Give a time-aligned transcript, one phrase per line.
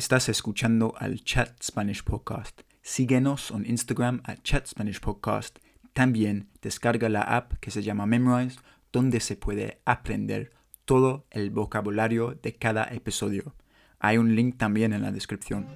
[0.00, 2.62] Estás escuchando al Chat Spanish Podcast.
[2.80, 5.58] Síguenos en Instagram a Chat Spanish Podcast.
[5.92, 8.58] También descarga la app que se llama Memrise,
[8.94, 10.52] donde se puede aprender
[10.86, 13.54] todo el vocabulario de cada episodio.
[13.98, 15.66] Hay un link también en la descripción.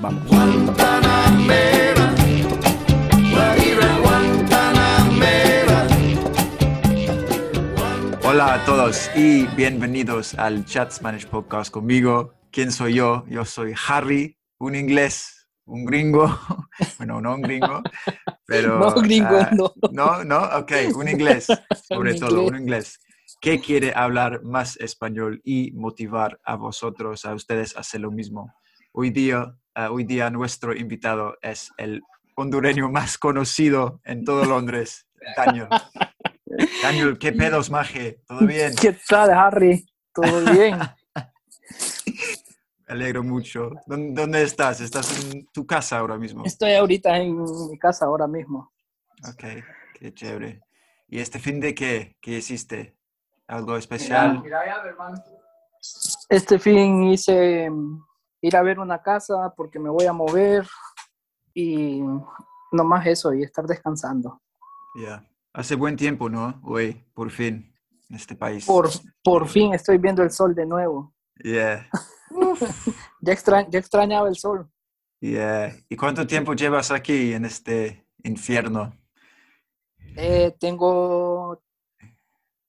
[0.00, 0.24] Vamos.
[8.24, 12.41] Hola a todos y bienvenidos al Chat Spanish Podcast conmigo.
[12.52, 13.24] ¿Quién soy yo?
[13.28, 16.26] Yo soy Harry, un inglés, un gringo.
[16.98, 17.82] Bueno, no un gringo,
[18.46, 18.78] pero...
[18.78, 19.72] No, gringo, ah, no.
[19.90, 21.46] No, no, ok, un inglés,
[21.88, 22.60] sobre Un todo, un inglés.
[22.60, 23.00] inglés.
[23.40, 28.52] Que quiere hablar más español y motivar a vosotros, a ustedes, a hacer lo mismo.
[28.92, 32.02] Hoy día, ah, hoy día nuestro invitado es el
[32.36, 35.06] hondureño más conocido en todo Londres,
[35.36, 35.68] Daniel.
[36.82, 38.20] Daniel, ¿qué pedos, maje?
[38.26, 38.74] ¿Todo bien?
[38.78, 39.86] ¿Qué tal, Harry?
[40.12, 40.78] ¿Todo bien?
[42.92, 43.70] Alegro mucho.
[43.86, 44.82] ¿Dónde, dónde estás?
[44.82, 46.44] ¿Estás en tu casa ahora mismo?
[46.44, 48.70] Estoy ahorita en mi casa ahora mismo.
[49.26, 49.44] Ok,
[49.98, 50.60] qué chévere.
[51.08, 52.18] ¿Y este fin de qué?
[52.20, 52.94] ¿Qué hiciste?
[53.46, 54.42] ¿Algo especial?
[56.28, 58.04] Este fin hice mm,
[58.42, 60.68] ir a ver una casa porque me voy a mover
[61.54, 62.02] y
[62.72, 64.42] no más eso y estar descansando.
[65.02, 65.26] Ya.
[65.54, 66.60] Hace buen tiempo, ¿no?
[66.62, 67.74] Hoy, por fin,
[68.10, 68.66] en este país.
[68.66, 68.90] Por,
[69.24, 71.14] por fin estoy viendo el sol de nuevo.
[71.42, 71.88] Yeah,
[73.20, 74.70] Ya, extra- ya extrañaba el sol.
[75.20, 75.74] yeah.
[75.88, 78.92] ¿Y cuánto tiempo llevas aquí en este infierno?
[80.16, 81.60] Eh, tengo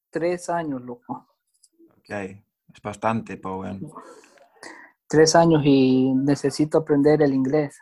[0.10, 1.28] tres años, loco.
[1.98, 3.82] Ok, es bastante, Powen.
[5.08, 7.78] Tres años y necesito aprender el inglés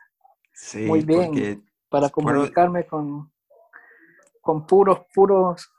[0.53, 1.66] Sí, Muy bien.
[1.89, 3.31] para comunicarme con,
[4.42, 5.72] con puros, puros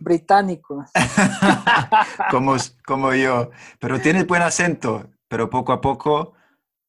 [0.00, 0.90] británicos.
[2.30, 3.50] como, como yo.
[3.78, 6.34] Pero tienes buen acento, pero poco a poco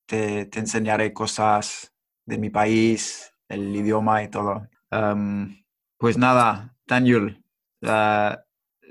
[0.05, 1.93] te, te enseñaré cosas
[2.25, 4.67] de mi país, el idioma y todo.
[5.97, 7.43] Pues nada, Daniel,
[7.83, 8.43] ah,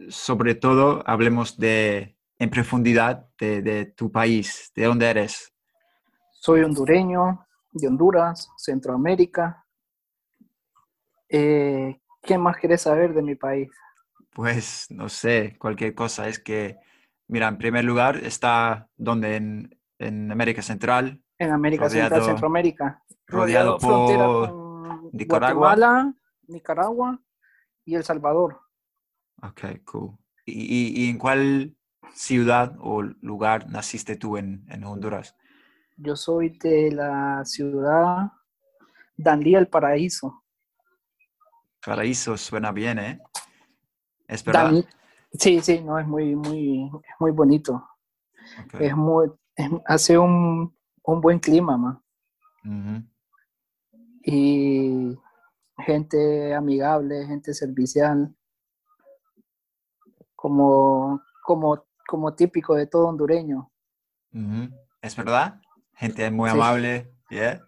[0.08, 5.52] sobre todo hablemos de, en profundidad de, de tu país, de dónde eres.
[6.32, 9.64] Soy hondureño, de Honduras, Centroamérica.
[11.28, 13.70] Eh, ¿Qué más quieres saber de mi país?
[14.36, 16.28] Pues no sé, cualquier cosa.
[16.28, 16.76] Es que,
[17.26, 23.02] mira, en primer lugar está donde en, en América Central, En América Central, Rodeado- Centroamérica.
[23.26, 25.74] rodeado por Nicaragua.
[25.74, 26.14] Guatemala,
[26.48, 27.18] Nicaragua
[27.86, 28.60] y El Salvador.
[29.42, 30.18] Ok, cool.
[30.44, 31.74] ¿Y, y- y en cuál
[32.12, 35.34] ciudad o lugar naciste tú en, en Honduras?
[35.96, 38.32] Yo soy de la ciudad
[39.16, 40.44] Danlí, El Paraíso.
[41.82, 43.18] Paraíso suena bien, ¿eh?
[44.28, 44.72] ¿Es verdad?
[44.72, 44.84] Dan-
[45.32, 47.86] sí, sí, no, es muy, muy, es muy bonito.
[48.78, 52.02] Es muy, es- hace un, un buen clima, man.
[54.22, 55.16] Y
[55.78, 58.34] gente amigable, gente servicial,
[60.34, 63.70] como, como, como típico de todo hondureño.
[65.00, 65.60] ¿Es verdad?
[65.94, 66.56] Gente muy Sí.
[66.56, 67.62] amable, ¿yeah?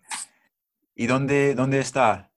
[0.95, 2.31] ¿Y dónde, dónde está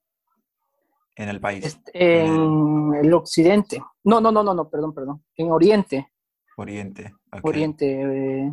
[1.16, 1.66] en el país?
[1.66, 3.82] Este, en el occidente.
[4.04, 5.24] No, no, no, no, no, perdón, perdón.
[5.36, 6.12] En Oriente.
[6.58, 7.14] Oriente.
[7.32, 7.40] ok.
[7.46, 8.52] Oriente, eh,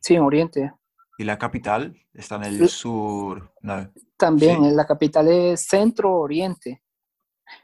[0.00, 0.72] sí, en Oriente.
[1.18, 1.96] ¿Y la capital?
[2.14, 2.68] ¿Está en el Sí.
[2.68, 3.52] sur?
[3.62, 3.90] No.
[4.16, 4.66] También, Sí.
[4.68, 6.82] en la capital es Centro Oriente,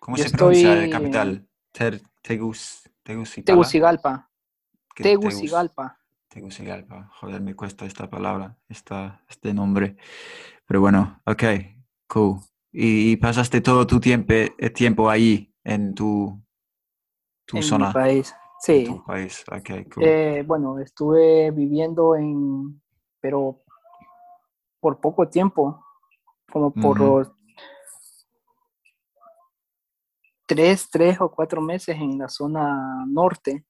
[0.00, 1.46] ¿Cómo Yo se pronuncia la capital?
[1.70, 3.52] Ter- Tegus, Tegucigalpa.
[3.52, 4.30] Tegucigalpa.
[4.94, 5.98] ¿Qué- Tegus- Tegucigalpa.
[6.28, 7.10] Tegucigalpa.
[7.20, 9.96] Joder, me cuesta esta palabra, esta, este nombre.
[10.66, 11.42] Pero bueno, ok,
[12.08, 12.41] cool.
[12.72, 16.42] Y, y pasaste todo tu tiempo, eh, tiempo ahí, en tu,
[17.46, 18.32] tu en zona, mi país.
[18.32, 18.84] en Sí.
[18.84, 19.44] tu país.
[19.50, 20.04] Ok, cool.
[20.04, 22.80] Eh, bueno, estuve viviendo en,
[23.20, 23.62] pero
[24.80, 25.84] por poco tiempo,
[26.52, 27.32] como por los
[30.46, 33.64] tres, tres o cuatro meses en la zona norte,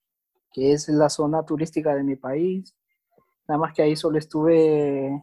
[0.52, 2.74] que es la zona turística de mi país.
[3.48, 5.22] Nada más que ahí solo estuve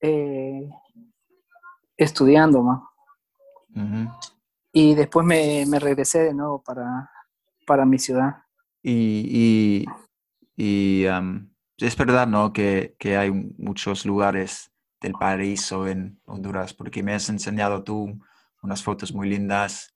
[0.00, 0.70] eh,
[1.96, 2.82] estudiando, más.
[3.74, 4.10] Ujú.
[4.72, 7.10] Y después me, me regresé de nuevo para,
[7.66, 8.44] para mi ciudad.
[8.82, 9.84] Y,
[10.56, 12.52] y, y, am, es verdad, ¿no?
[12.52, 18.18] Que, que hay muchos lugares del paraíso en Honduras, porque me has enseñado tú
[18.62, 19.94] unas fotos muy lindas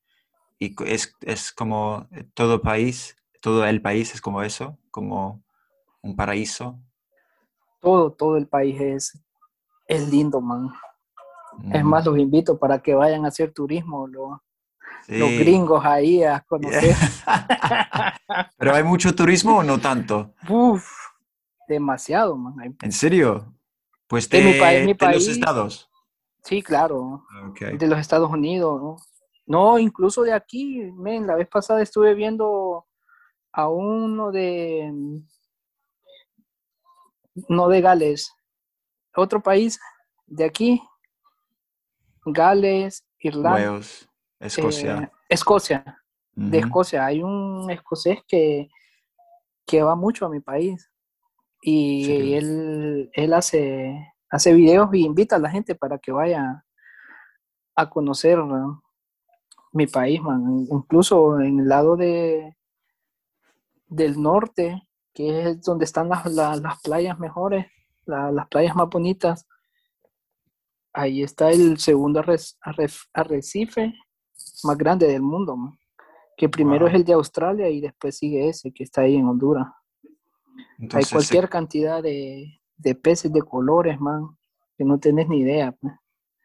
[0.59, 5.45] y es, es como todo país, todo el país es como eso, como
[6.03, 6.81] un paraíso.
[7.81, 9.19] Todo, todo el país es,
[9.89, 10.71] es lindo, man.
[11.71, 14.43] Es Mm, más, los invito para que vayan a hacer turismo, lo-
[15.09, 16.95] los gringos ahí a conocer.
[18.59, 20.35] Pero hay mucho turismo o no tanto?
[20.49, 20.89] Uf,
[21.69, 22.77] demasiado, man.
[22.83, 23.55] ¿En serio?
[24.07, 25.89] Pues de, mi país- mi de los estados.
[26.45, 27.61] Sí, claro, Ok.
[27.79, 28.97] de los Estados Unidos, ¿no?
[29.47, 32.87] No, incluso de aquí, men, la vez pasada estuve viendo
[33.53, 34.93] a uno de,
[37.49, 38.33] no de Gales,
[39.15, 39.81] otro país
[40.27, 40.83] de aquí,
[42.25, 44.09] Gales, Irlanda, Wales,
[44.47, 44.99] Escocia.
[45.03, 45.99] eh, Escocia,
[46.33, 46.59] de.
[46.59, 47.07] Escocia.
[47.07, 48.69] Hay un escocés que,
[49.67, 50.91] que va mucho a mi país
[51.63, 52.35] y Sí.
[52.35, 56.65] él, él hace, hace videos y invita a la gente para que vaya
[57.77, 58.83] a conocer ¿no?
[59.73, 60.67] mi país, man.
[60.71, 62.57] Incluso en el lado de,
[63.87, 64.83] del norte,
[65.15, 67.67] que es donde están las, la- las playas mejores,
[68.05, 69.47] la- las playas más bonitas.
[70.93, 73.95] Ahí está el segundo arre- arre- arrecife
[74.65, 75.79] más grande del mundo, man.
[76.37, 76.89] que primero Wow.
[76.89, 79.69] es el de Australia y después sigue ese que está ahí en Honduras.
[80.79, 84.37] Entonces, Hay cualquier cantidad de, de peces de colores, man,
[84.77, 85.73] que no tenés ni idea.
[85.73, 85.93] pues.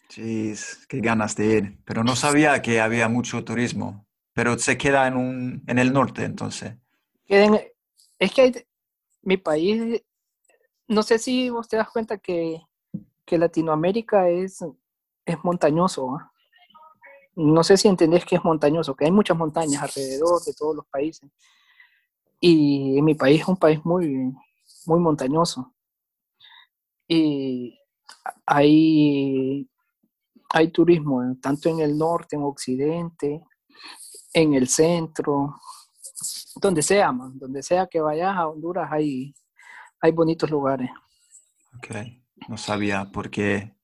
[0.10, 1.78] Jeez, qué ganas de ir.
[1.86, 4.06] Pero no sabía que había mucho turismo.
[4.34, 6.76] Pero se queda en un, en el norte, entonces.
[7.26, 8.66] Es que hay-
[9.24, 10.04] mi país,
[10.88, 12.62] no sé si vos te das cuenta que,
[13.26, 14.64] que Latinoamérica es,
[15.26, 16.16] es montañoso.
[16.16, 16.32] ¿ah?
[17.40, 20.88] No sé si entendés que es montañoso, que hay muchas montañas alrededor de todos los
[20.88, 21.30] países.
[22.40, 24.34] Y mi país es un país muy,
[24.88, 25.76] muy montañoso.
[27.08, 27.80] Y
[28.44, 29.70] hay,
[30.50, 33.44] hay turismo, tanto en el norte, en occidente,
[34.34, 35.60] en el centro,
[36.56, 39.36] donde sea, man, donde sea que vayas a Honduras hay,
[40.02, 40.90] hay bonitos lugares.
[41.78, 41.98] Ok,
[42.48, 43.76] no sabía porque,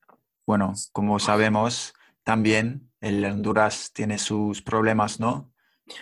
[0.48, 5.52] bueno, como sabemos, también el Honduras tiene sus problemas, ¿no?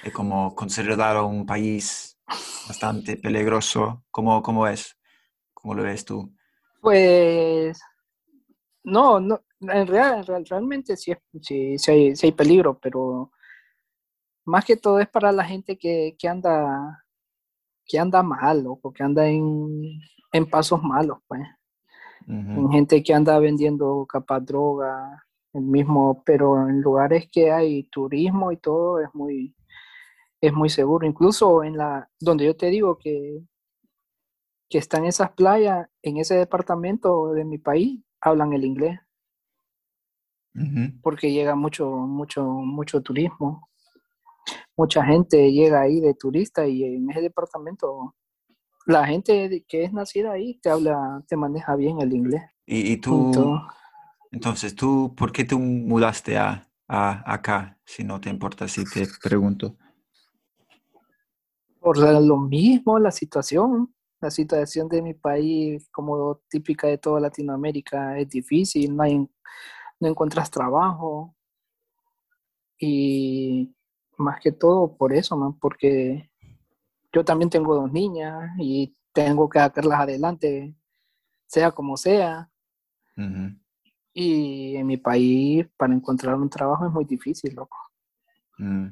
[0.03, 2.18] Es como considerado un país
[2.68, 4.03] bastante peligroso.
[4.12, 4.98] ¿Cómo, cómo es?
[5.53, 6.33] ¿Cómo lo ves tú?
[6.81, 7.80] Pues
[8.83, 13.31] no, no, en real, real- realmente sí, sí, sí hay, sí hay peligro, pero
[14.45, 17.06] más que todo es para la gente que, que anda
[17.86, 20.00] que anda mal, o que anda en,
[20.31, 21.42] en pasos malos, pues.
[22.56, 28.51] En gente que anda vendiendo capaz droga, el mismo, pero en lugares que hay turismo
[28.51, 29.56] y todo es muy,
[30.42, 31.06] es muy seguro.
[31.06, 33.44] Incluso en la, donde yo te digo que,
[34.69, 39.00] que están esas playas, en ese departamento de mi país, hablan el inglés,
[41.01, 43.69] porque llega mucho, mucho, mucho turismo.
[44.75, 48.15] Mucha gente llega ahí de turista y en ese departamento
[48.86, 52.42] la gente que es nacida ahí te habla, te maneja bien el inglés.
[52.65, 53.31] Y, y tú.
[54.31, 57.78] Entonces, tú, ¿por qué tú mudaste a, a acá?
[57.86, 59.75] Si no te importa, si te pregunto.
[61.80, 68.18] Por lo mismo, la situación, la situación de mi país, como típica de toda Latinoamérica,
[68.19, 71.36] es difícil, no, hay, no encuentras trabajo.
[72.80, 73.75] Y
[74.18, 76.30] más que todo por eso, man, porque
[77.12, 80.75] yo también tengo dos niñas y tengo que sacarlas adelante,
[81.48, 82.50] sea como sea.
[83.18, 83.60] Ujú,
[84.13, 87.77] Y en mi país, para encontrar un trabajo es muy difícil, loco.
[88.57, 88.87] mm.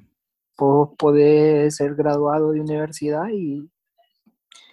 [0.58, 3.70] Vos podés ser graduado de universidad y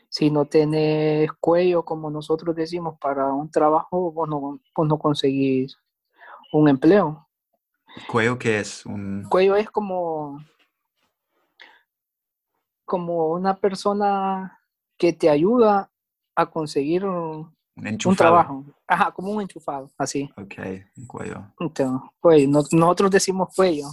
[0.08, 5.78] si no tenés cuello, como nosotros decimos, para un trabajo, vos no, vos no conseguís
[6.52, 7.28] un empleo.
[8.08, 8.84] ¿Cuello qué es?
[8.86, 9.24] Un...
[9.28, 10.40] Cuello es como,
[12.84, 14.60] como una persona
[14.96, 15.90] que te ayuda
[16.34, 18.64] a conseguir un, Un trabajo.
[18.88, 20.30] Ajá, como un enchufado, así.
[20.36, 20.54] Ok,
[20.96, 21.52] un cuello.
[21.60, 22.48] Entonces, cuello.
[22.48, 23.88] No- nosotros decimos cuello.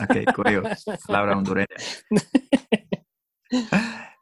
[0.00, 0.62] Ok, cuello.
[1.06, 1.68] Palabra hondureña.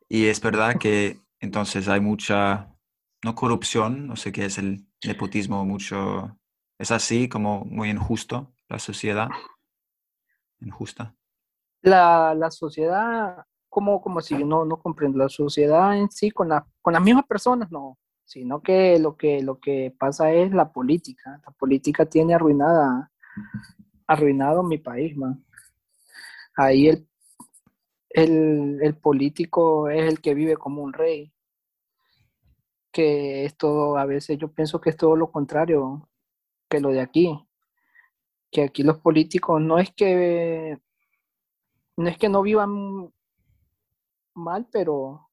[0.09, 2.75] Y es verdad que entonces hay mucha,
[3.25, 6.37] no corrupción, no sé qué es el nepotismo, mucho,
[6.79, 9.29] es así como muy injusto la sociedad,
[10.61, 11.15] injusta.
[11.83, 16.67] la, la sociedad, como, como si no, no comprendo, la sociedad en sí con, la,
[16.83, 17.97] con las mismas personas, no,
[18.31, 21.41] sino que lo, que lo que pasa es la política.
[21.45, 23.11] La política tiene arruinada,
[24.07, 25.45] arruinado mi país, man.
[26.55, 27.09] Ahí el,
[28.11, 31.33] el, el político es el que vive como un rey,
[32.93, 36.09] que es todo, a veces yo pienso que es todo lo contrario
[36.69, 37.37] que lo de aquí,
[38.53, 40.79] que aquí los políticos no es que
[41.97, 43.13] no es que no vivan
[44.35, 45.30] mal, pero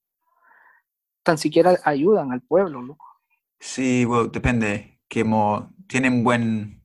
[1.27, 3.05] tan siquiera ayudan al pueblo, loco.
[3.59, 6.83] Sí, bueno, depende, que mo- tienen buen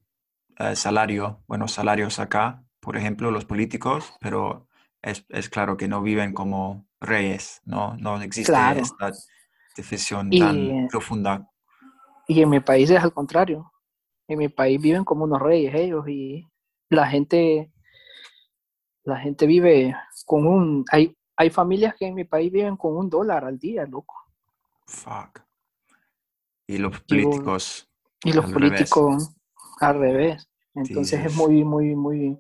[0.59, 4.69] eh, salario, buenos salarios acá, por ejemplo, los políticos, pero
[5.03, 7.97] es, es claro que no viven como reyes, ¿no?
[7.99, 8.81] No existe Claro.
[8.81, 9.13] esta
[9.77, 11.49] División Y- tan profunda.
[12.29, 13.73] Y en mi país es al contrario.
[14.29, 16.47] En mi país viven como unos reyes ellos y
[16.91, 17.73] la gente,
[19.05, 19.95] la gente vive
[20.27, 23.85] con un, hay, hay familias que en mi país viven con un dólar al día,
[23.87, 24.15] loco.
[24.93, 25.43] Fuck.
[26.67, 27.89] Y los políticos.
[28.25, 28.71] Y los Al revés.
[28.71, 29.35] políticos
[29.81, 30.49] al revés.
[30.75, 32.39] Entonces es muy, muy, muy,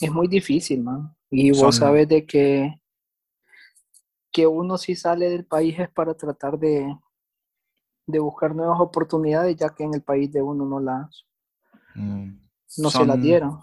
[0.00, 1.14] es muy difícil, man.
[1.30, 2.80] Y vos sabes de que,
[4.32, 6.96] que uno si sale del país es para tratar de,
[8.06, 11.26] de buscar nuevas oportunidades, ya que en el país de uno no las,
[11.94, 12.30] mm,
[12.78, 13.60] no se las dieron.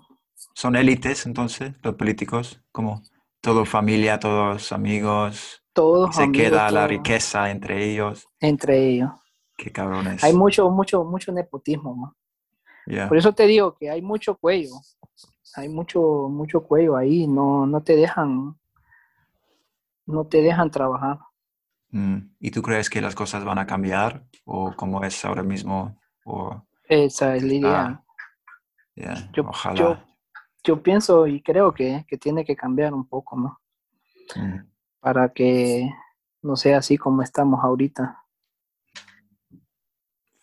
[0.53, 3.03] Son élites, entonces, los políticos, como
[3.41, 5.63] todo familia, todos amigos.
[5.77, 8.27] Todos se amigos, queda la todos, riqueza entre ellos.
[8.39, 9.11] entre ellos.
[9.55, 10.23] Qué cabrones.
[10.23, 12.11] Hay mucho, mucho, mucho nepotismo, man.
[12.87, 13.07] Yeah.
[13.07, 14.71] Por eso te digo que hay mucho cuello.
[15.55, 17.27] Hay mucho, mucho cuello ahí.
[17.27, 18.57] No, no te dejan,
[20.07, 21.19] no te dejan trabajar.
[21.91, 24.25] Mm, ¿Y tú crees que las cosas van a cambiar?
[24.45, 25.95] ¿O cómo es ahora mismo?
[26.25, 27.81] O, Esa es la idea.
[27.85, 28.03] Ah,
[28.95, 29.75] yeah, Yo- Ojalá.
[29.79, 29.97] yo-
[30.63, 34.59] Yo pienso y creo que, que tiene que cambiar un poco Mm,
[34.99, 35.89] para que
[36.41, 38.23] no sea así como estamos ahorita.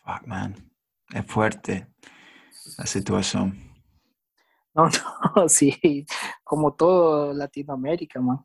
[0.04, 0.54] fuck, man.
[1.12, 1.86] Es fuerte
[2.78, 3.74] la situación.
[4.74, 4.88] No,
[5.36, 6.06] no, sí,
[6.42, 8.44] como todo Latinoamérica, man.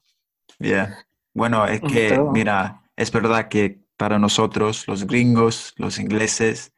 [0.59, 1.05] Yeah.
[1.33, 2.31] Bueno, es que, todo.
[2.31, 6.73] mira, es verdad que para nosotros, los gringos, los ingleses,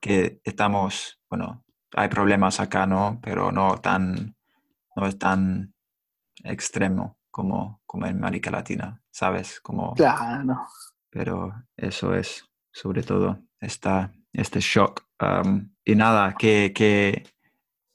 [0.00, 3.18] que estamos, bueno, hay problemas acá, ¿no?
[3.22, 4.36] Pero no tan,
[4.94, 5.74] no es tan
[6.44, 9.60] extremo como, como en América Latina, ¿sabes?
[9.60, 10.66] Como, Claro.
[11.08, 15.04] pero eso es, sobre todo, esta, este shock.
[15.20, 17.24] Um, y nada, que, que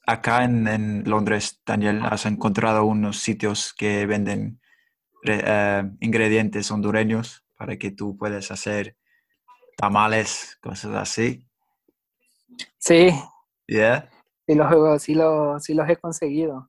[0.04, 4.60] acá en, en Londres, Daniel, has encontrado unos sitios que venden
[5.26, 8.96] eh, ingredientes hondureños para que tú puedas hacer
[9.76, 11.48] tamales, cosas así.
[12.78, 13.10] Sí,
[13.68, 14.10] ¿Yeah?
[14.46, 16.68] sí los, sí los, sí los he conseguido.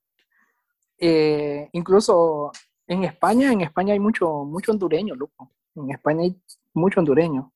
[1.00, 2.52] Eh, incluso
[2.88, 5.52] en España, en España hay mucho, mucho hondureño, loco.
[5.76, 6.40] En España hay
[6.74, 7.52] mucho hondureño.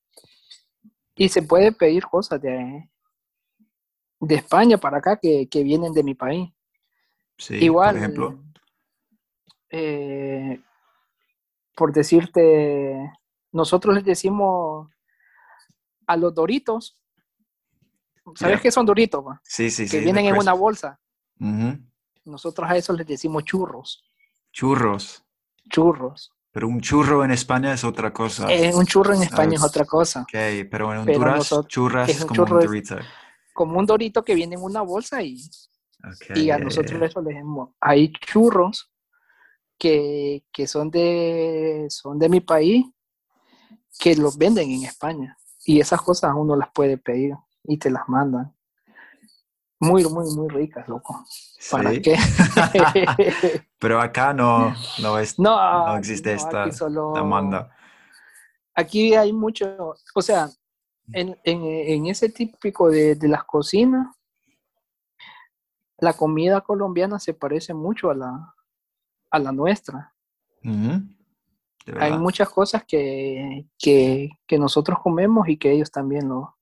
[1.14, 2.88] Y se puede pedir cosas de,
[4.20, 6.50] de España para acá que, que vienen de mi país.
[7.36, 8.44] Sí, Igual, por ejemplo.
[9.70, 10.60] eh,
[11.74, 13.10] por decirte,
[13.52, 14.88] nosotros les decimos
[16.06, 17.00] a los doritos,
[18.34, 18.62] ¿sabes Ya.
[18.62, 19.24] qué son doritos?
[19.44, 19.96] Sí, sí, sí.
[19.96, 21.00] que vienen en una bolsa.
[22.24, 24.04] Nosotros a eso les decimos churros,
[24.52, 25.24] Churros.
[25.68, 26.32] churros.
[26.52, 28.52] Pero un churro en España es otra cosa.
[28.52, 30.22] Eh, un churro en España es otra cosa.
[30.22, 32.96] Ok, pero en Honduras, nosotros- churras es un como un es- dorito.
[33.54, 35.38] Como un dorito que viene en una bolsa y,
[36.34, 37.70] y a nosotros eso les decimos.
[37.80, 38.90] Hay churros
[39.78, 42.84] que, que son, de, son de mi país
[43.98, 45.36] que los venden en España.
[45.64, 48.52] Y esas cosas uno las puede pedir y te las mandan.
[49.80, 51.24] Muy, muy, muy ricas, loco.
[51.70, 52.02] ¿Para Sí.
[52.02, 52.16] qué?
[53.78, 57.70] Pero acá no, no, es, no, no existe no, esta aquí solo- demanda.
[58.74, 60.48] aquí hay mucho, o sea,
[61.12, 64.14] en, en- en ese típico de, de las cocinas,
[65.98, 68.54] la comida colombiana se parece mucho a la,
[69.30, 70.14] a la nuestra.
[71.98, 76.56] Hay muchas cosas que, que, que nosotros comemos y que ellos también lo...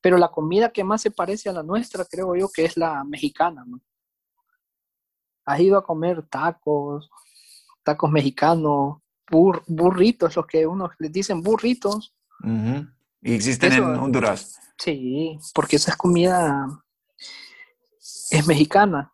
[0.00, 3.04] Pero la comida que más se parece a la nuestra, creo yo, que es la
[3.04, 3.64] mexicana.
[3.66, 3.80] ¿no?
[5.44, 7.10] Has ido a comer tacos,
[7.82, 12.14] tacos mexicanos, bur- burritos, los que unos les dicen burritos.
[13.22, 14.58] Y existen Eso- en Honduras.
[14.78, 16.66] Sí, porque esa es comida
[18.30, 19.12] es mexicana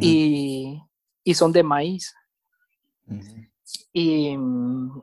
[0.00, 0.80] y,
[1.24, 2.14] y son de maíz.
[3.92, 5.02] Y mm,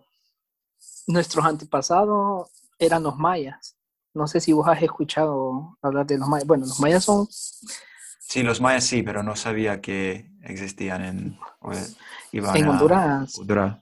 [1.08, 2.50] nuestros antepasados
[2.80, 3.73] eran los mayas.
[4.13, 6.48] No sé si vos has escuchado hablar de los mayas.
[6.48, 11.38] Bueno, los mayas son, Sí, los mayas sí, pero no sabía que existían en,
[12.32, 13.38] iban en Honduras.
[13.39, 13.79] Honduras.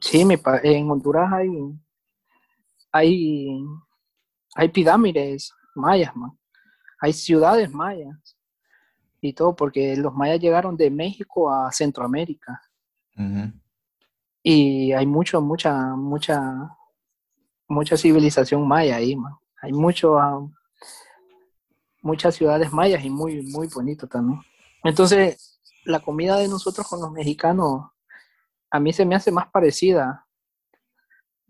[0.00, 1.48] Sí, mi pa- en Honduras hay,
[2.92, 3.48] hay,
[4.54, 6.30] hay pirámides mayas, man.
[7.00, 8.36] Hay ciudades mayas
[9.20, 12.60] y todo, porque los mayas llegaron de México a Centroamérica.
[14.42, 16.76] Y hay mucho, mucha, mucha,
[17.74, 19.34] mucha civilización maya ahí, man.
[19.60, 20.40] Hay mucho, ah,
[22.02, 24.40] muchas ciudades mayas y muy, muy bonito también.
[24.82, 27.90] Entonces, la comida de nosotros con los mexicanos,
[28.70, 30.26] a mí se me hace más parecida,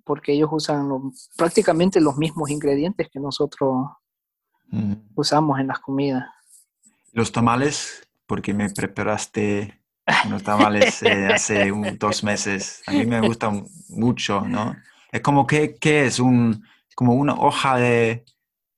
[0.05, 3.87] porque ellos usan lo- prácticamente los mismos ingredientes que nosotros
[5.15, 6.25] usamos en las comidas.
[7.13, 9.81] Los tamales, porque me preparaste
[10.27, 12.83] unos tamales eh, hace un- dos meses.
[12.87, 14.77] A mí me gustan mucho, ¿no?
[15.15, 16.19] Es como que, ¿qué es?
[16.19, 16.65] Un,
[16.97, 18.25] como una hoja de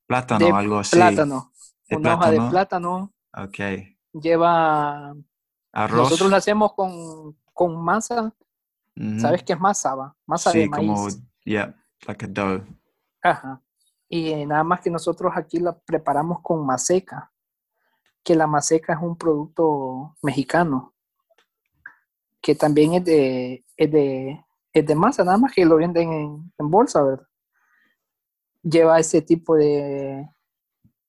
[0.06, 0.94] plátano de o algo así.
[0.94, 1.50] plátano.
[1.88, 3.14] De Una hoja de plátano.
[3.32, 3.58] Ok.
[4.12, 5.16] lleva...
[5.72, 6.10] Arroz.
[6.10, 8.34] Nosotros lo hacemos con, con masa.
[9.18, 9.94] ¿Sabes qué es masa?
[9.94, 10.14] va?
[10.26, 10.86] Masa Sí, de maíz.
[10.86, 11.08] como,
[11.44, 11.74] yeah,
[12.06, 12.62] like a dough.
[13.22, 13.62] Ajá.
[14.06, 17.32] Y nada más que nosotros aquí la preparamos con maseca,
[18.22, 20.92] que la maseca es un producto mexicano,
[22.42, 24.45] que también es de, es de,
[24.80, 27.26] es de masa, nada más que lo venden en, en bolsa, ¿verdad?
[28.62, 30.28] Lleva ese tipo de,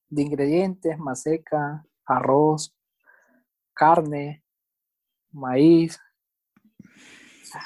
[0.10, 2.76] de ingredientes, maseca, arroz,
[3.74, 4.44] carne,
[5.32, 6.00] maíz,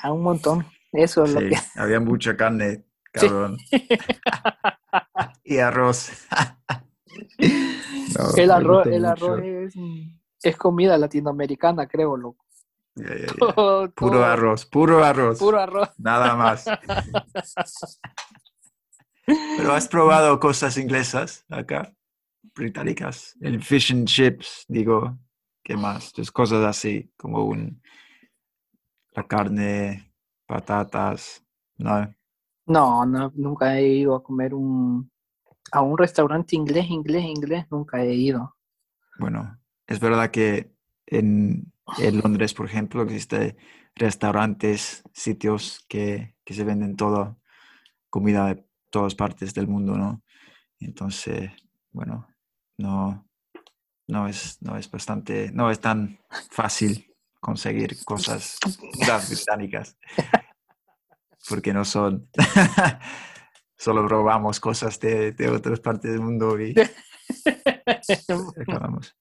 [0.06, 0.66] un montón.
[0.92, 1.56] Eso es lo que...
[1.76, 3.28] había mucha carne, Sí.
[3.28, 3.58] cabrón.
[5.44, 6.12] y arroz.
[8.18, 9.76] No, El arroz, el arroz es,
[10.44, 12.46] es comida latinoamericana, creo, loco.
[13.40, 15.40] Todo- Puro todo- arroz, puro arroz.
[15.40, 15.90] Puro arroz.
[15.98, 16.66] Nada más.
[19.26, 21.94] Pero has probado cosas inglesas acá,
[22.56, 23.36] británicas.
[23.40, 25.18] El fish and chips, digo,
[25.64, 26.12] ¿qué más?
[26.16, 27.82] Pues cosas así, como un
[29.14, 30.14] la carne,
[30.48, 31.44] patatas,
[31.78, 32.14] ¿no?
[32.66, 35.12] No, no, nunca he ido a comer un,
[35.72, 38.56] a un restaurante inglés, inglés, inglés, nunca he ido.
[39.20, 40.74] Bueno, es verdad que
[41.06, 43.58] en, en Londres, por ejemplo, existen
[43.96, 47.40] restaurantes, sitios que, que se venden todo,
[48.10, 50.24] comida de todas partes del mundo, ¿no?
[50.80, 51.52] Entonces,
[51.92, 52.28] bueno,
[52.78, 53.28] no,
[54.08, 58.58] no es, no es bastante, no es tan fácil conseguir cosas
[59.30, 59.98] británicas,
[61.50, 62.30] porque no son,
[63.78, 66.74] solo robamos cosas de, de otras partes del mundo y
[68.62, 69.16] acabamos.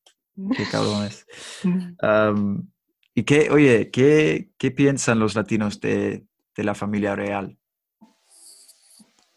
[0.57, 1.27] Qué cabrones.
[2.01, 2.71] Am,
[3.15, 7.59] ¿Y qué, oye, qué, qué piensan los latinos de, de la familia real?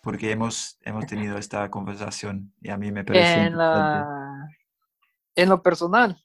[0.02, 3.98] Porque hemos, hemos tenido esta conversación y a mí me parece En, importante.
[3.98, 4.48] la,
[5.36, 6.24] en lo personal,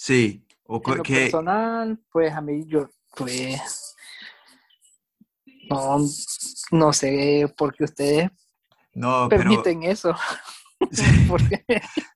[0.00, 3.96] Sí, o en lo que, personal, pues a mí yo, pues,
[5.68, 5.98] no,
[6.70, 8.30] no sé por qué ustedes
[8.94, 10.14] no, pero, permiten eso.
[11.28, 11.64] Porque-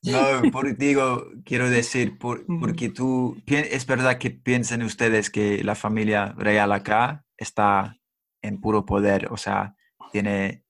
[0.05, 5.75] no, por, digo, quiero decir, por- porque tú, es verdad que piensan ustedes que la
[5.75, 7.98] familia real acá está
[8.40, 9.77] en puro poder, o sea,
[10.11, 10.64] tiene...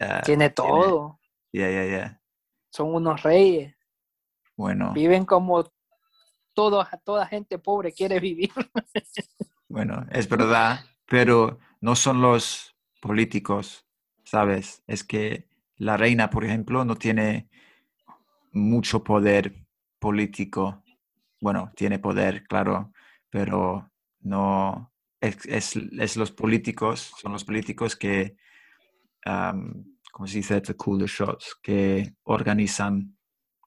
[0.00, 1.20] ah, tiene todo,
[1.52, 2.22] Ya, ya, ya.
[2.70, 3.74] son unos reyes.
[4.56, 5.64] Bueno, Viven como
[6.52, 8.50] toda gente pobre quiere vivir.
[9.68, 13.86] bueno, es verdad, pero no son los políticos,
[14.24, 14.82] ¿sabes?
[14.88, 15.47] Es que
[15.78, 17.48] la reina, por ejemplo, no tiene
[18.52, 19.54] mucho poder
[19.98, 20.82] político.
[21.40, 22.92] Bueno, tiene poder, claro,
[23.30, 28.36] pero no es, es- es los políticos, son los políticos que,
[29.24, 30.60] am, ¿cómo se dice?
[30.60, 30.74] The
[31.06, 33.16] shots, que organizan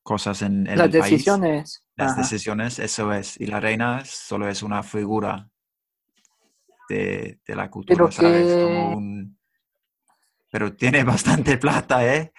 [0.03, 1.23] cosas en, en Las el país.
[1.23, 1.83] decisiones.
[1.97, 2.17] Las ajá.
[2.17, 3.39] decisiones, eso es.
[3.39, 5.49] Y la reina solo es una figura
[6.89, 8.47] de, de la cultura, Pero ¿sabes?
[8.53, 9.37] que- Como un...
[10.51, 12.33] Pero tiene bastante plata, ¿eh?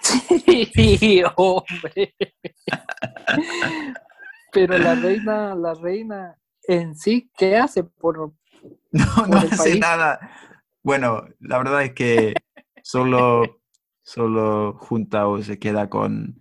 [0.75, 2.15] Sí, hombre.
[4.53, 8.33] Pero la reina, la reina en sí, ¿qué hace por No,
[8.93, 9.81] no Por el hace país.
[9.81, 10.21] nada.
[10.83, 12.35] Bueno, la verdad es que
[12.83, 13.61] solo,
[14.03, 16.41] solo junta o se queda con,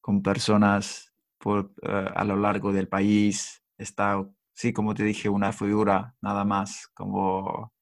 [0.00, 3.62] con personas por, eh, a lo largo del país.
[3.76, 7.72] Está, sí, como te dije, una figura nada más, como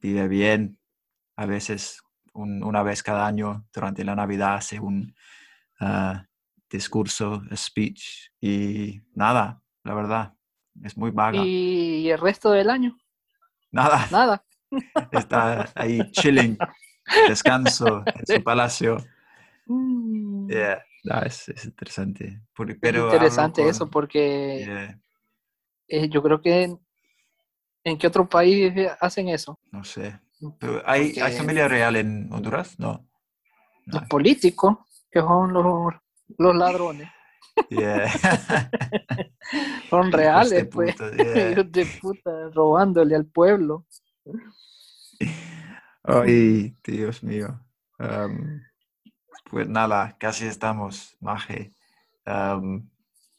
[0.00, 0.78] vive bien.
[1.36, 2.00] A veces,
[2.36, 5.14] un- una vez cada año, durante la Navidad, hace un
[5.80, 6.24] ah,
[6.70, 10.34] discurso, speech y nada, la verdad,
[10.82, 11.42] es muy vaga.
[11.44, 12.96] y el resto del año?
[13.70, 14.06] Nada.
[14.10, 14.44] Nada.
[15.12, 16.56] está ahí chilling,
[17.28, 18.96] descanso en su palacio.
[19.66, 22.24] Mm, Yeah, no, es, es interesante.
[22.26, 25.00] Es pero interesante con- eso porque yeah,
[25.88, 26.80] eh, yo creo que en,
[27.84, 29.58] ¿en qué otro país hacen eso?
[29.72, 30.18] no sé.
[30.58, 32.78] Pero ¿hay, ¿Hay Porque- familia real en Honduras?
[32.78, 33.06] No.
[33.86, 34.00] No.
[34.00, 34.78] Los políticos,
[35.10, 35.94] que son los,
[36.38, 37.08] los ladrones,
[37.70, 38.06] Yeah.
[39.90, 40.94] son de reales, pues.
[40.94, 41.50] puta, yeah.
[41.52, 43.86] Hijos de puta, robándole al pueblo.
[46.02, 47.60] Ay, Dios mío.
[47.98, 48.62] Am,
[49.50, 51.72] pues nada, casi estamos, Maje.
[52.24, 52.88] Am,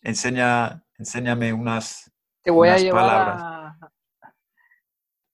[0.02, 2.12] enseña, enséñame unas
[2.44, 3.42] Te voy a Unas llevar palabras.
[3.44, 3.92] a-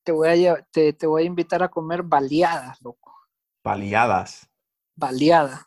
[0.03, 3.13] Te voy a te, te voy a invitar a comer baleadas, loco.
[3.63, 4.49] baleadas.
[4.95, 5.65] Baleadas.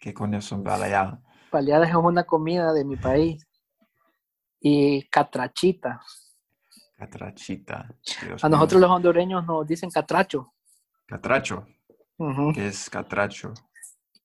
[0.00, 1.18] ¿Qué coño son baleadas?
[1.52, 3.46] Baleadas es una comida de mi país.
[4.60, 6.00] Y catrachita.
[6.96, 7.94] Catrachita.
[8.22, 8.56] Dios A mío.
[8.56, 10.54] nosotros los hondureños nos dicen catracho.
[11.06, 11.66] Catracho.
[12.16, 12.52] Ujú.
[12.54, 13.52] ¿Qué es catracho?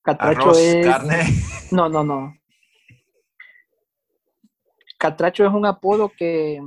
[0.01, 0.85] Catracho Arroz, es.
[0.85, 1.23] carne.
[1.71, 2.33] No, no, no.
[4.97, 6.59] Catracho es un apodo que,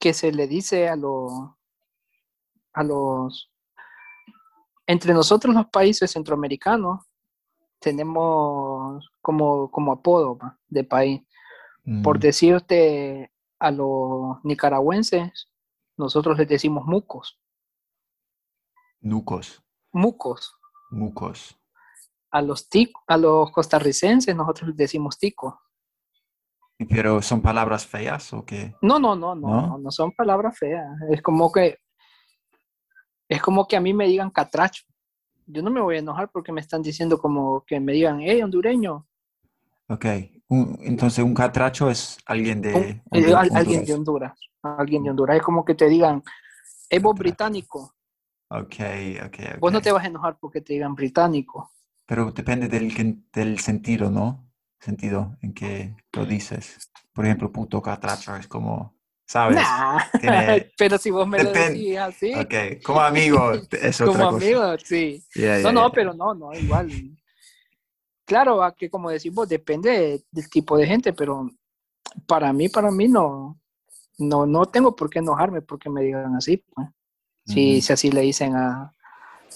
[0.00, 1.30] que se le dice a los
[2.78, 3.50] a los
[4.86, 7.04] entre nosotros los países centroamericanos
[7.80, 10.58] tenemos como, como apodo ¿va?
[10.68, 11.22] de país.
[12.04, 15.48] Por Mm, decirte a los nicaragüenses,
[15.96, 17.38] nosotros les decimos mucos,
[19.00, 19.62] Nucos,
[19.92, 20.52] mucos.
[20.90, 21.56] mucos.
[22.30, 25.54] A los tic, a los costarricenses nosotros les decimos ticos.
[26.90, 28.74] ¿Pero son palabras feas o qué?
[28.82, 29.66] No, no, no, ¿No?
[29.66, 30.86] no, no son palabras feas.
[31.10, 31.78] Es como que
[33.28, 34.84] es como que a mí me digan catracho.
[35.46, 38.42] Yo no me voy a enojar porque me están diciendo como que me digan, hey,
[38.42, 39.06] hondureño.
[39.88, 40.04] Ok.
[40.48, 44.32] Un- entonces, un catracho es alguien de Un- eh, al- alguien de Honduras.
[44.62, 44.78] Honduras.
[44.78, 45.36] Alguien de Honduras.
[45.36, 46.22] Es como que te digan,
[46.90, 47.94] hey, vos británico.
[48.50, 48.74] Ok,
[49.26, 51.70] ok, Vos no te vas a enojar porque te digan británico.
[52.06, 54.50] Pero depende del, del sentido, ¿no?
[54.80, 56.90] Sentido en que lo dices.
[57.12, 58.97] Por ejemplo, puto catracho es como,
[59.28, 59.56] ¿sabes?
[59.56, 64.28] Nah, Tiene- pero si vos me lo decís así, Ok, como amigo es otra como
[64.30, 64.46] cosa.
[64.46, 65.22] amigo, sí.
[65.34, 65.90] Yeah, No, yeah, no, yeah.
[65.94, 66.90] pero no, no, igual.
[68.24, 71.48] Claro, a que como decimos, depende de- del tipo de gente, pero
[72.26, 73.58] para mí, para mí no,
[74.18, 76.88] no, no tengo por qué enojarme porque me digan así, pues.
[77.46, 78.92] Si, si así le dicen a,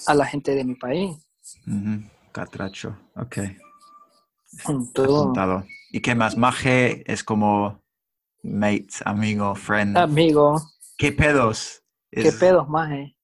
[0.07, 1.17] a la gente de mi país.
[2.33, 3.39] Catracho, ok.
[4.95, 5.65] Todo.
[5.91, 6.39] ¿Y qué más?
[6.39, 7.82] Maje es como
[8.43, 9.97] mate, amigo, friend.
[9.97, 10.61] amigo,
[10.99, 11.83] ¿Qué pedos?
[12.11, 13.17] ¿qué pedos más, eh?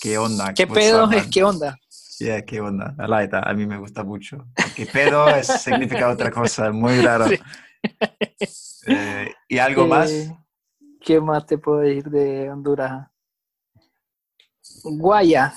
[0.00, 0.52] ¿Qué onda?
[0.52, 1.78] ¿Qué What's pedos up, es qué onda?
[2.20, 2.94] Yeah, qué onda.
[2.98, 3.46] I like that.
[3.46, 4.46] A mí me gusta mucho.
[4.76, 5.34] ¿Qué pedo?
[5.34, 7.26] es, significa otra cosa, muy raro.
[7.28, 7.38] Sí.
[8.86, 10.10] Eh, ¿Y algo más?
[10.10, 10.36] Eh,
[11.00, 13.08] ¿Qué más te puedo decir de Honduras?
[14.84, 15.54] Guaya.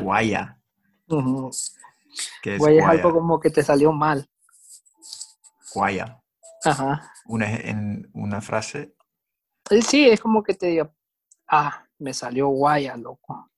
[0.00, 0.58] Guaya.
[1.08, 1.50] Ujú.
[2.42, 3.02] ¿Qué es Guaya es guaya?
[3.02, 4.28] algo como que te salió mal.
[5.74, 6.20] Guaya.
[6.70, 7.12] Ajá.
[7.26, 8.94] Una, en una frase.
[9.70, 10.92] Eh, Sí, es como que te diga,
[11.48, 13.50] ah, me salió guaya, loco.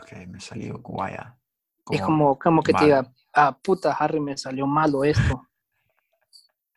[0.00, 1.36] Ok, me salió guaya.
[1.90, 2.80] es como, como que mal.
[2.80, 5.46] te diga, ah, puta, Harry, me salió malo esto.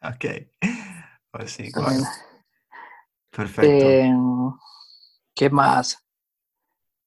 [0.02, 0.26] Ok.
[1.32, 1.70] Pues sí.
[3.30, 3.90] Perfecto.
[3.90, 4.14] eh,
[5.36, 6.02] ¿Qué más?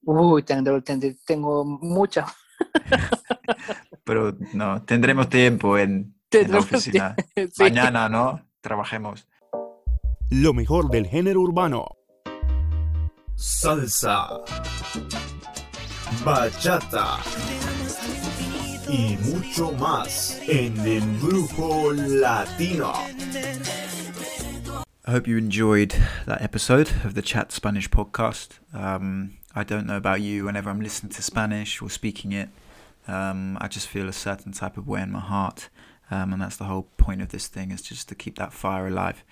[0.03, 0.83] Uy, tengo,
[1.25, 2.31] tengo, muchas.
[4.05, 7.17] Pero no, tendremos tiempo en, en la oficina.
[7.35, 7.63] Sí.
[7.63, 8.48] Mañana, ¿no?
[8.61, 9.27] Trabajemos.
[10.31, 11.97] Lo mejor del género urbano.
[13.37, 14.29] Salsa.
[16.25, 17.19] Bachata.
[18.89, 22.93] Y mucho más en Embrujo Latino.
[25.07, 25.95] I hope you enjoyed
[26.27, 28.59] that episode of the Chat Spanish podcast.
[28.75, 32.49] Um, I don't know about you, whenever I'm listening to Spanish or speaking it,
[33.07, 35.71] um, I just feel a certain type of way in my heart.
[36.11, 38.87] Um, and that's the whole point of this thing, is just to keep that fire
[38.87, 39.25] alive.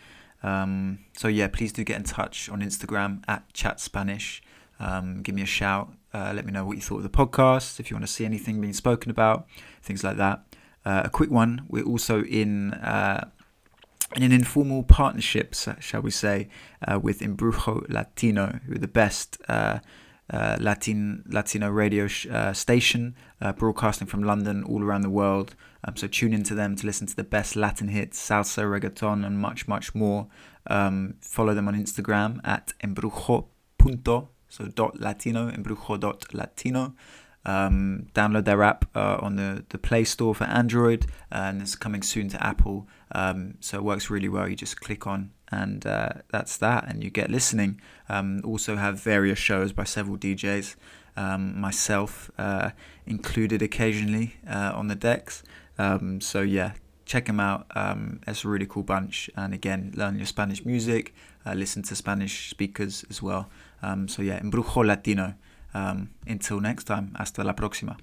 [0.43, 4.43] Um, so, yeah, please do get in touch on Instagram at Chat Spanish.
[4.79, 5.93] Um, give me a shout.
[6.13, 8.25] Uh, let me know what you thought of the podcast, if you want to see
[8.25, 9.47] anything being spoken about,
[9.83, 10.45] things like that.
[10.85, 12.75] Uh, a quick one we're also in.
[12.75, 13.29] Uh,
[14.15, 16.49] in an informal partnership, shall we say,
[16.87, 19.37] uh, with Embrujo Latino, who are the best
[20.31, 25.55] uh, Latin Latino radio sh- uh, station, uh, broadcasting from London all around the world.
[25.85, 29.39] Um, so tune into them to listen to the best Latin hits, salsa, reggaeton, and
[29.39, 30.27] much, much more.
[30.69, 36.95] Um, follow them on Instagram at embrujo.punto, so dot latino, embrujo dot latino.
[37.45, 42.03] Um, download their app uh, on the, the Play Store for Android, and it's coming
[42.03, 42.89] soon to Apple.
[43.13, 44.49] Um, so it works really well.
[44.49, 47.81] You just click on, and uh, that's that, and you get listening.
[48.09, 50.77] Um, also have various shows by several DJs,
[51.17, 52.71] um, myself uh,
[53.07, 55.43] included occasionally uh, on the decks.
[55.79, 56.73] Um, so yeah,
[57.05, 57.67] check them out.
[57.75, 61.15] Um, it's a really cool bunch, and again, learn your Spanish music,
[61.47, 63.49] uh, listen to Spanish speakers as well.
[63.83, 65.35] Um, so yeah, Embrujo Latino.
[65.75, 67.95] Um, until next time, hasta la próxima.